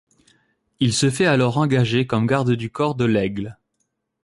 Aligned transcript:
Il 0.79 0.93
se 0.93 1.11
fait 1.11 1.27
alors 1.27 1.59
engager 1.59 2.07
comme 2.07 2.25
garde 2.25 2.53
du 2.53 2.71
corps 2.71 2.95
de 2.95 3.05
Lègle. 3.05 3.59